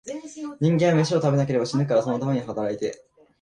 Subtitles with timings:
[0.59, 3.05] 人間は、めしを食べなければ死ぬから、そのために働いて、